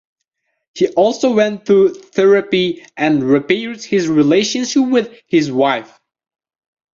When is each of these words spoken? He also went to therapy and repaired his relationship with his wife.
He 0.73 0.87
also 0.95 1.31
went 1.31 1.67
to 1.67 1.89
therapy 1.93 2.83
and 2.97 3.21
repaired 3.23 3.83
his 3.83 4.07
relationship 4.07 4.89
with 4.89 5.15
his 5.27 5.51
wife. 5.51 5.99